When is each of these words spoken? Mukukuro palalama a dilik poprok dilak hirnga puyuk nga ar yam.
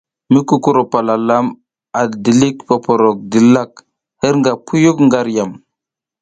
Mukukuro 0.31 0.81
palalama 0.91 1.57
a 1.99 2.01
dilik 2.23 2.57
poprok 2.67 3.17
dilak 3.31 3.71
hirnga 4.21 4.51
puyuk 4.65 4.97
nga 5.05 5.17
ar 5.21 5.27
yam. 5.35 5.51